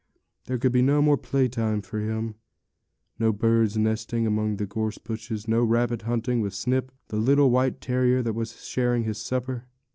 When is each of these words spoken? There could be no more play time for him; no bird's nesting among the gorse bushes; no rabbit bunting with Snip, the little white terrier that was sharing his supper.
There 0.45 0.57
could 0.57 0.71
be 0.71 0.81
no 0.81 0.99
more 0.99 1.15
play 1.15 1.47
time 1.47 1.83
for 1.83 1.99
him; 1.99 2.33
no 3.19 3.31
bird's 3.31 3.77
nesting 3.77 4.25
among 4.25 4.57
the 4.57 4.65
gorse 4.65 4.97
bushes; 4.97 5.47
no 5.47 5.63
rabbit 5.63 6.05
bunting 6.05 6.41
with 6.41 6.55
Snip, 6.55 6.91
the 7.09 7.17
little 7.17 7.51
white 7.51 7.81
terrier 7.81 8.23
that 8.23 8.33
was 8.33 8.63
sharing 8.65 9.03
his 9.03 9.19
supper. 9.19 9.67